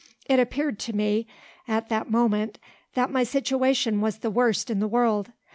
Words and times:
It 0.25 0.39
appeared 0.39 0.79
to 0.79 0.93
me, 0.93 1.27
at 1.67 1.89
that 1.89 2.09
moment, 2.09 2.57
that 2.95 3.11
my 3.11 3.21
situation 3.23 4.01
was 4.01 4.17
the 4.17 4.31
worst 4.31 4.71
in 4.71 4.79
the 4.79 4.87
world. 4.87 5.29